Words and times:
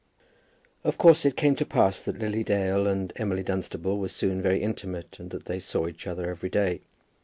Of 0.83 0.97
course 0.97 1.25
it 1.25 1.37
came 1.37 1.55
to 1.57 1.63
pass 1.63 2.01
that 2.01 2.17
Lily 2.17 2.43
Dale 2.43 2.87
and 2.87 3.13
Emily 3.17 3.43
Dunstable 3.43 3.99
were 3.99 4.07
soon 4.07 4.41
very 4.41 4.59
intimate, 4.59 5.19
and 5.19 5.29
that 5.29 5.45
they 5.45 5.59
saw 5.59 5.87
each 5.87 6.07
other 6.07 6.27
every 6.27 6.49
day. 6.49 6.81